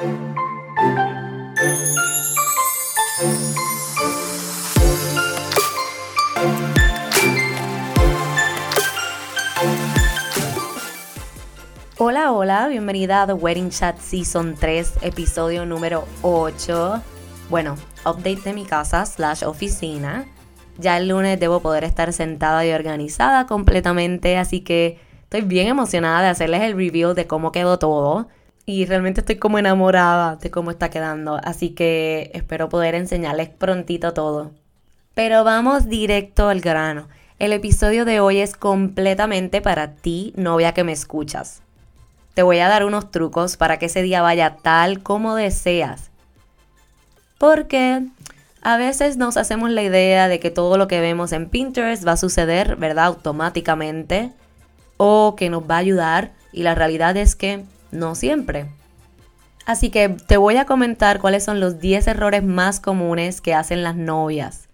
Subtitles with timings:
[0.00, 0.10] Hola,
[12.30, 17.02] hola, bienvenida a The Wedding Chat Season 3, episodio número 8.
[17.50, 17.74] Bueno,
[18.06, 20.26] update de mi casa slash oficina.
[20.78, 26.22] Ya el lunes debo poder estar sentada y organizada completamente, así que estoy bien emocionada
[26.22, 28.28] de hacerles el review de cómo quedó todo.
[28.68, 34.12] Y realmente estoy como enamorada de cómo está quedando, así que espero poder enseñarles prontito
[34.12, 34.50] todo.
[35.14, 37.08] Pero vamos directo al grano.
[37.38, 41.62] El episodio de hoy es completamente para ti, novia que me escuchas.
[42.34, 46.10] Te voy a dar unos trucos para que ese día vaya tal como deseas.
[47.38, 48.02] Porque
[48.60, 52.12] a veces nos hacemos la idea de que todo lo que vemos en Pinterest va
[52.12, 53.06] a suceder, ¿verdad?
[53.06, 54.30] Automáticamente.
[54.98, 56.32] O que nos va a ayudar.
[56.52, 58.66] Y la realidad es que no siempre.
[59.66, 63.82] Así que te voy a comentar cuáles son los 10 errores más comunes que hacen
[63.82, 64.68] las novias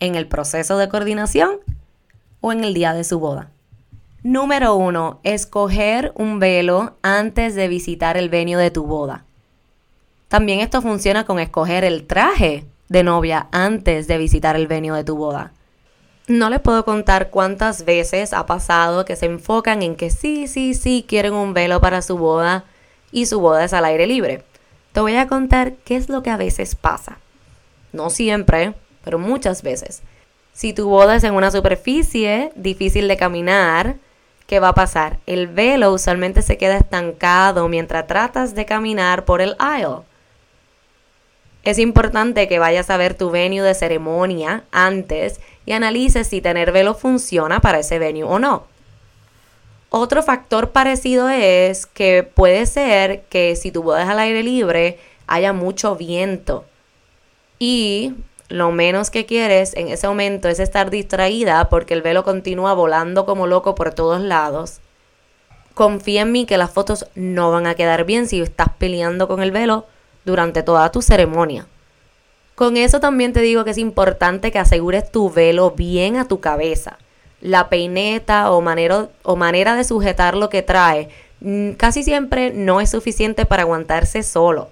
[0.00, 1.58] en el proceso de coordinación
[2.40, 3.50] o en el día de su boda.
[4.22, 9.24] Número uno, escoger un velo antes de visitar el venio de tu boda.
[10.28, 15.04] También esto funciona con escoger el traje de novia antes de visitar el venio de
[15.04, 15.52] tu boda.
[16.28, 20.74] No les puedo contar cuántas veces ha pasado que se enfocan en que sí, sí,
[20.74, 22.64] sí, quieren un velo para su boda
[23.10, 24.42] y su boda es al aire libre.
[24.92, 27.16] Te voy a contar qué es lo que a veces pasa.
[27.94, 30.02] No siempre, pero muchas veces.
[30.52, 33.96] Si tu boda es en una superficie difícil de caminar,
[34.46, 35.20] ¿qué va a pasar?
[35.24, 40.02] El velo usualmente se queda estancado mientras tratas de caminar por el aisle.
[41.64, 46.72] Es importante que vayas a ver tu venue de ceremonia antes y analices si tener
[46.72, 48.64] velo funciona para ese venue o no.
[49.90, 55.52] Otro factor parecido es que puede ser que si tu boda al aire libre haya
[55.52, 56.64] mucho viento
[57.58, 58.14] y
[58.48, 63.26] lo menos que quieres en ese momento es estar distraída porque el velo continúa volando
[63.26, 64.80] como loco por todos lados.
[65.74, 69.42] Confía en mí que las fotos no van a quedar bien si estás peleando con
[69.42, 69.86] el velo
[70.24, 71.66] durante toda tu ceremonia.
[72.54, 76.40] Con eso también te digo que es importante que asegures tu velo bien a tu
[76.40, 76.98] cabeza.
[77.40, 81.08] La peineta o, o manera de sujetar lo que trae
[81.40, 84.70] mm, casi siempre no es suficiente para aguantarse solo.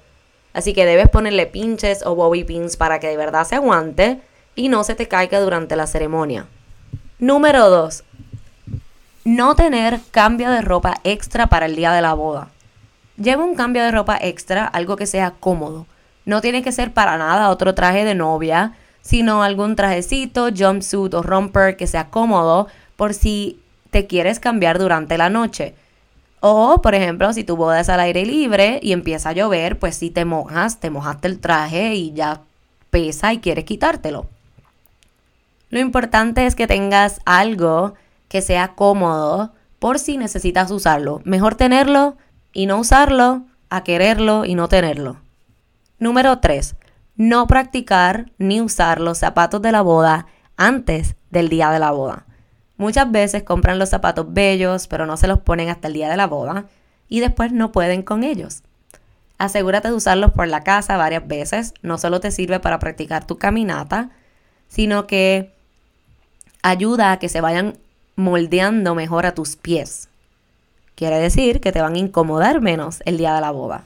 [0.53, 4.21] Así que debes ponerle pinches o bobby pins para que de verdad se aguante
[4.57, 6.47] y no se te caiga durante la ceremonia.
[7.19, 8.03] Número 2.
[9.25, 12.49] No tener cambio de ropa extra para el día de la boda.
[13.17, 15.87] Lleva un cambio de ropa extra, algo que sea cómodo.
[16.25, 21.23] No tiene que ser para nada otro traje de novia, sino algún trajecito, jumpsuit o
[21.23, 22.67] romper que sea cómodo
[22.97, 23.61] por si
[23.91, 25.75] te quieres cambiar durante la noche.
[26.41, 29.97] O, por ejemplo, si tu boda es al aire libre y empieza a llover, pues
[29.97, 32.43] si te mojas, te mojaste el traje y ya
[32.91, 34.27] pesa y quieres quitártelo.
[35.71, 37.95] Lo importante es que tengas algo
[38.29, 41.21] que sea cómodo por si necesitas usarlo.
[41.25, 42.17] Mejor tenerlo
[42.57, 45.19] y no usarlo a quererlo y no tenerlo.
[45.99, 46.75] Número 3.
[47.15, 52.25] No practicar ni usar los zapatos de la boda antes del día de la boda.
[52.79, 56.17] Muchas veces compran los zapatos bellos, pero no se los ponen hasta el día de
[56.17, 56.65] la boda
[57.11, 58.63] y después no pueden con ellos.
[59.37, 61.75] Asegúrate de usarlos por la casa varias veces.
[61.83, 64.09] No solo te sirve para practicar tu caminata,
[64.69, 65.53] sino que
[66.63, 67.77] ayuda a que se vayan
[68.15, 70.09] moldeando mejor a tus pies.
[70.97, 73.85] Quiere decir que te van a incomodar menos el día de la boda.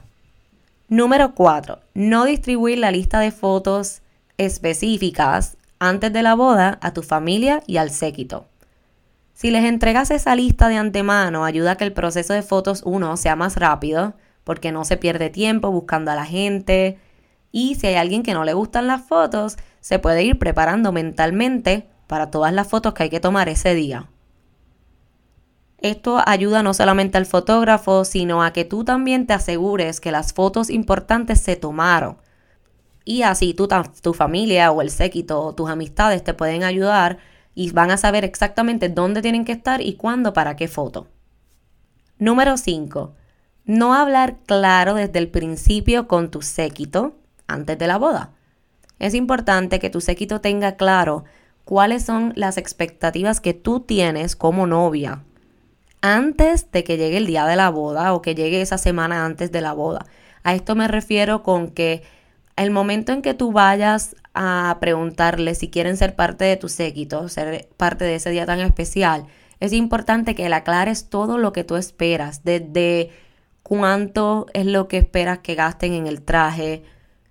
[0.87, 1.79] Número 4.
[1.93, 4.01] No distribuir la lista de fotos
[4.37, 8.45] específicas antes de la boda a tu familia y al séquito.
[9.33, 13.17] Si les entregas esa lista de antemano, ayuda a que el proceso de fotos, uno,
[13.17, 14.13] sea más rápido,
[14.45, 16.97] porque no se pierde tiempo buscando a la gente.
[17.51, 21.89] Y si hay alguien que no le gustan las fotos, se puede ir preparando mentalmente
[22.07, 24.07] para todas las fotos que hay que tomar ese día.
[25.81, 30.31] Esto ayuda no solamente al fotógrafo, sino a que tú también te asegures que las
[30.31, 32.17] fotos importantes se tomaron.
[33.03, 33.67] Y así tú,
[34.03, 37.17] tu familia o el séquito o tus amistades te pueden ayudar
[37.55, 41.07] y van a saber exactamente dónde tienen que estar y cuándo para qué foto.
[42.19, 43.15] Número 5.
[43.65, 47.15] No hablar claro desde el principio con tu séquito
[47.47, 48.29] antes de la boda.
[48.99, 51.23] Es importante que tu séquito tenga claro
[51.65, 55.23] cuáles son las expectativas que tú tienes como novia
[56.01, 59.51] antes de que llegue el día de la boda o que llegue esa semana antes
[59.51, 60.05] de la boda.
[60.43, 62.03] A esto me refiero con que
[62.55, 67.29] el momento en que tú vayas a preguntarle si quieren ser parte de tu séquito,
[67.29, 69.25] ser parte de ese día tan especial,
[69.59, 73.11] es importante que le aclares todo lo que tú esperas, desde
[73.61, 76.83] cuánto es lo que esperas que gasten en el traje,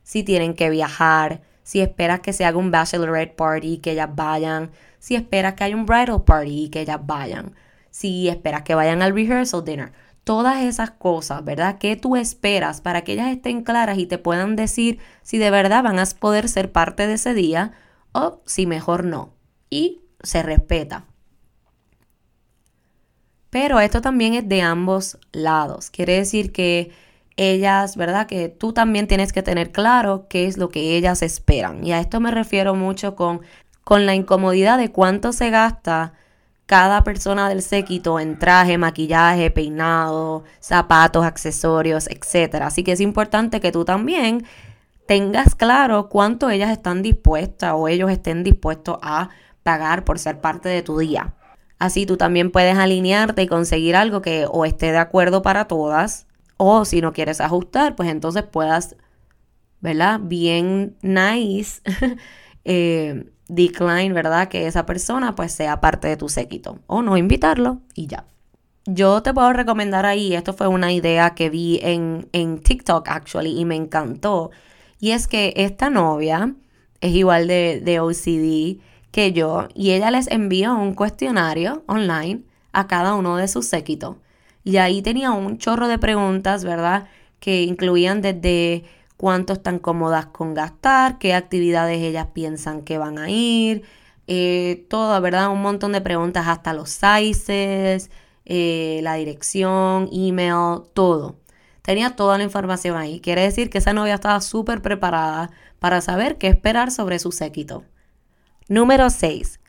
[0.02, 4.70] si tienen que viajar, si esperas que se haga un bachelorette party, que ellas vayan,
[4.98, 7.54] si esperas que haya un bridal party, que ellas vayan,
[7.90, 9.92] si esperas que vayan al rehearsal dinner.
[10.24, 11.78] Todas esas cosas, ¿verdad?
[11.78, 15.82] ¿Qué tú esperas para que ellas estén claras y te puedan decir si de verdad
[15.82, 17.72] van a poder ser parte de ese día
[18.12, 19.34] o si mejor no?
[19.70, 21.06] Y se respeta.
[23.50, 25.90] Pero esto también es de ambos lados.
[25.90, 26.92] Quiere decir que
[27.36, 28.26] ellas, ¿verdad?
[28.26, 31.84] Que tú también tienes que tener claro qué es lo que ellas esperan.
[31.84, 33.40] Y a esto me refiero mucho con,
[33.82, 36.12] con la incomodidad de cuánto se gasta
[36.70, 42.62] cada persona del séquito en traje, maquillaje, peinado, zapatos, accesorios, etc.
[42.62, 44.46] Así que es importante que tú también
[45.08, 49.30] tengas claro cuánto ellas están dispuestas o ellos estén dispuestos a
[49.64, 51.34] pagar por ser parte de tu día.
[51.80, 56.28] Así tú también puedes alinearte y conseguir algo que o esté de acuerdo para todas,
[56.56, 58.94] o si no quieres ajustar, pues entonces puedas,
[59.80, 60.20] ¿verdad?
[60.22, 61.82] Bien nice,
[62.64, 64.48] eh, decline, ¿verdad?
[64.48, 66.78] Que esa persona pues sea parte de tu séquito.
[66.86, 68.24] O no invitarlo y ya.
[68.86, 73.58] Yo te puedo recomendar ahí, esto fue una idea que vi en, en TikTok, actually,
[73.58, 74.50] y me encantó.
[74.98, 76.54] Y es que esta novia
[77.00, 78.80] es igual de, de OCD
[79.10, 82.42] que yo y ella les envió un cuestionario online
[82.72, 84.16] a cada uno de sus séquitos.
[84.62, 87.08] Y ahí tenía un chorro de preguntas, ¿verdad?
[87.40, 88.84] Que incluían desde
[89.20, 93.82] cuánto están cómodas con gastar, qué actividades ellas piensan que van a ir,
[94.26, 95.50] eh, todo, ¿verdad?
[95.50, 98.10] Un montón de preguntas, hasta los sizes,
[98.46, 101.36] eh, la dirección, email, todo.
[101.82, 103.20] Tenía toda la información ahí.
[103.20, 105.50] Quiere decir que esa novia estaba súper preparada
[105.80, 107.84] para saber qué esperar sobre su séquito.
[108.68, 109.60] Número 6.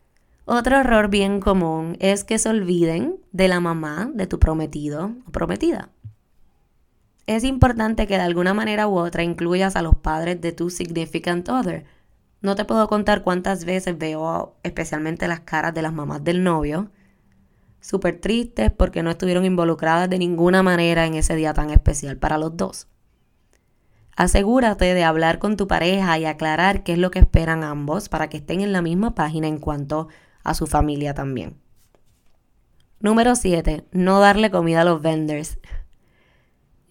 [0.46, 5.32] Otro error bien común es que se olviden de la mamá de tu prometido o
[5.32, 5.90] prometida.
[7.28, 11.48] Es importante que de alguna manera u otra incluyas a los padres de tu significant
[11.50, 11.86] other.
[12.42, 16.90] No te puedo contar cuántas veces veo especialmente las caras de las mamás del novio,
[17.80, 22.38] súper tristes porque no estuvieron involucradas de ninguna manera en ese día tan especial para
[22.38, 22.88] los dos.
[24.16, 28.30] Asegúrate de hablar con tu pareja y aclarar qué es lo que esperan ambos para
[28.30, 30.10] que estén en la misma página en cuanto
[30.44, 31.58] a su familia también.
[33.00, 33.86] Número 7.
[33.92, 35.58] No darle comida a los vendors.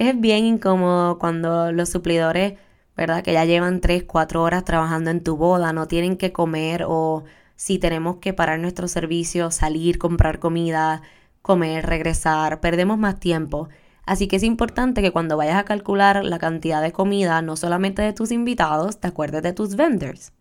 [0.00, 2.54] Es bien incómodo cuando los suplidores,
[2.96, 3.22] ¿verdad?
[3.22, 7.24] Que ya llevan 3, 4 horas trabajando en tu boda, no tienen que comer o
[7.54, 11.02] si tenemos que parar nuestro servicio, salir, comprar comida,
[11.42, 13.68] comer, regresar, perdemos más tiempo.
[14.06, 18.00] Así que es importante que cuando vayas a calcular la cantidad de comida, no solamente
[18.00, 20.32] de tus invitados, te acuerdes de tus vendors.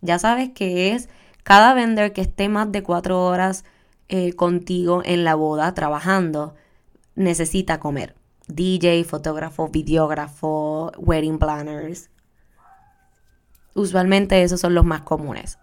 [0.00, 1.08] Ya sabes que es
[1.44, 3.64] cada vendor que esté más de cuatro horas
[4.08, 6.56] eh, contigo en la boda trabajando,
[7.14, 8.16] necesita comer.
[8.48, 12.10] DJ, fotógrafo, videógrafo, wedding planners.
[13.74, 15.58] Usualmente esos son los más comunes.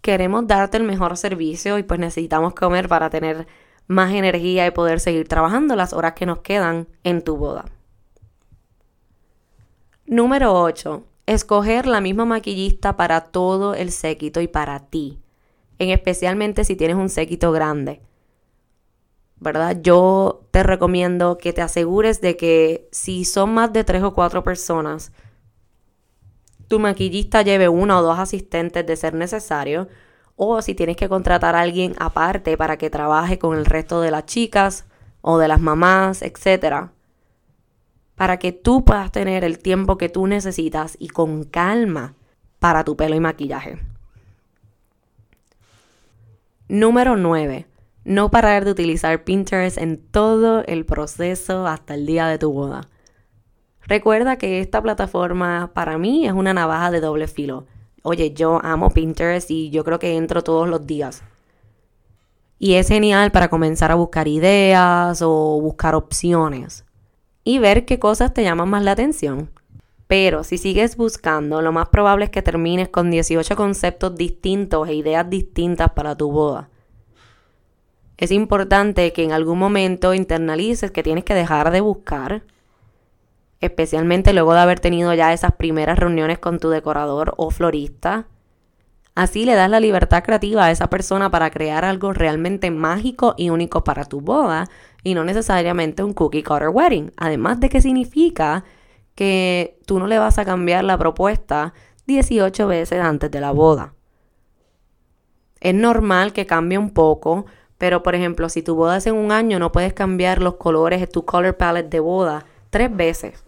[0.00, 3.46] Queremos darte el mejor servicio y pues necesitamos comer para tener
[3.86, 7.66] más energía y poder seguir trabajando las horas que nos quedan en tu boda.
[10.06, 11.04] Número 8.
[11.26, 15.20] Escoger la misma maquillista para todo el séquito y para ti.
[15.78, 18.00] En especialmente si tienes un séquito grande.
[19.40, 19.78] ¿Verdad?
[19.82, 24.44] Yo te recomiendo que te asegures de que si son más de tres o cuatro
[24.44, 25.12] personas,
[26.68, 29.88] tu maquillista lleve uno o dos asistentes de ser necesario
[30.36, 34.10] o si tienes que contratar a alguien aparte para que trabaje con el resto de
[34.10, 34.84] las chicas
[35.20, 36.92] o de las mamás, etcétera,
[38.14, 42.14] para que tú puedas tener el tiempo que tú necesitas y con calma
[42.58, 43.78] para tu pelo y maquillaje.
[46.68, 47.66] Número 9.
[48.10, 52.88] No parar de utilizar Pinterest en todo el proceso hasta el día de tu boda.
[53.82, 57.68] Recuerda que esta plataforma para mí es una navaja de doble filo
[58.02, 61.22] Oye, yo amo Pinterest y yo creo que entro todos los días.
[62.58, 66.84] Y es genial para comenzar a buscar ideas o buscar opciones
[67.44, 69.52] y ver qué cosas te llaman más la atención.
[70.08, 74.94] Pero si sigues buscando, lo más probable es que termines con 18 conceptos distintos e
[74.94, 76.70] ideas distintas para tu boda.
[78.20, 82.42] Es importante que en algún momento internalices que tienes que dejar de buscar
[83.60, 88.26] especialmente luego de haber tenido ya esas primeras reuniones con tu decorador o florista.
[89.14, 93.48] Así le das la libertad creativa a esa persona para crear algo realmente mágico y
[93.48, 94.68] único para tu boda
[95.02, 97.12] y no necesariamente un cookie cutter wedding.
[97.16, 98.64] Además de que significa
[99.14, 101.72] que tú no le vas a cambiar la propuesta
[102.06, 103.94] 18 veces antes de la boda.
[105.58, 107.46] Es normal que cambie un poco
[107.80, 111.00] Pero por ejemplo, si tu boda es en un año, no puedes cambiar los colores
[111.00, 113.42] de tu color palette de boda tres veces.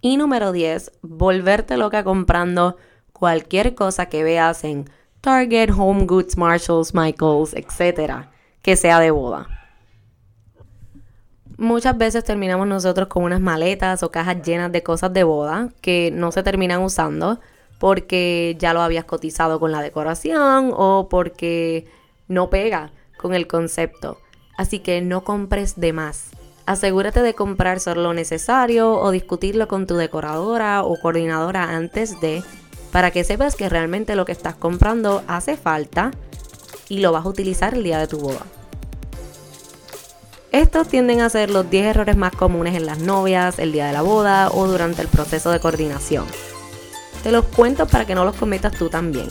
[0.00, 2.78] Y número 10, volverte loca comprando
[3.12, 4.88] cualquier cosa que veas en
[5.20, 8.30] Target, Home Goods, Marshalls, Michaels, etcétera,
[8.62, 9.46] que sea de boda.
[11.58, 16.10] Muchas veces terminamos nosotros con unas maletas o cajas llenas de cosas de boda que
[16.10, 17.38] no se terminan usando
[17.78, 21.99] porque ya lo habías cotizado con la decoración o porque
[22.30, 24.18] no pega con el concepto.
[24.56, 26.30] Así que no compres de más.
[26.64, 32.42] Asegúrate de comprar solo lo necesario o discutirlo con tu decoradora o coordinadora antes de,
[32.92, 36.12] para que sepas que realmente lo que estás comprando hace falta
[36.88, 38.46] y lo vas a utilizar el día de tu boda.
[40.52, 43.92] Estos tienden a ser los 10 errores más comunes en las novias, el día de
[43.92, 46.26] la boda o durante el proceso de coordinación.
[47.22, 49.28] Te los cuento para que no los cometas tú también.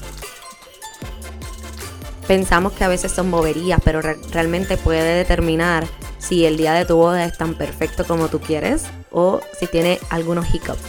[2.29, 5.87] Pensamos que a veces son boberías, pero realmente puede determinar
[6.19, 9.97] si el día de tu boda es tan perfecto como tú quieres o si tiene
[10.11, 10.83] algunos hiccups.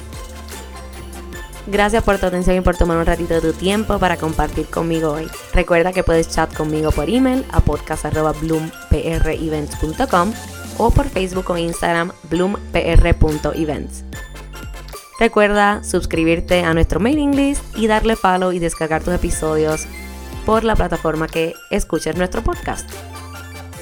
[1.66, 5.12] Gracias por tu atención y por tomar un ratito de tu tiempo para compartir conmigo
[5.12, 5.30] hoy.
[5.54, 10.32] Recuerda que puedes chat conmigo por email a podcast.bloomprevents.com
[10.76, 14.04] o por Facebook o Instagram bloompr.events.
[15.18, 19.86] Recuerda suscribirte a nuestro mailing list y darle follow y descargar tus episodios
[20.50, 22.90] por la plataforma que escuches nuestro podcast.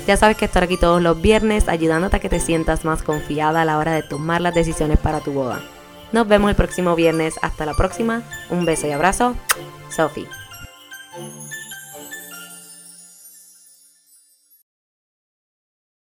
[0.07, 3.63] Ya sabes que estar aquí todos los viernes ayudándote a que te sientas más confiada
[3.63, 5.63] a la hora de tomar las decisiones para tu boda.
[6.13, 7.37] Nos vemos el próximo viernes.
[7.41, 8.23] Hasta la próxima.
[8.51, 9.35] Un beso y abrazo.
[9.89, 10.29] Sophie.